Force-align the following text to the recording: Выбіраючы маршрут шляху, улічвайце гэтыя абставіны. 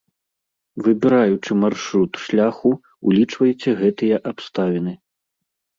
Выбіраючы 0.87 1.51
маршрут 1.65 2.11
шляху, 2.23 2.71
улічвайце 3.11 3.69
гэтыя 3.85 4.15
абставіны. 4.35 4.93